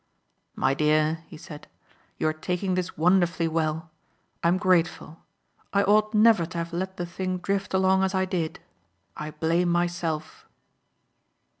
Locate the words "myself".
9.69-10.47